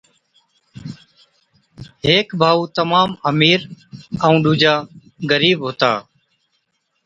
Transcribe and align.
ھيڪ 2.05 2.27
ڀائُو 2.39 2.61
تمام 2.77 3.09
امير 3.29 3.59
ائُون 4.25 4.37
ڏُوجا 4.43 4.73
غرِيب 5.29 5.57
ھُتا 5.67 5.93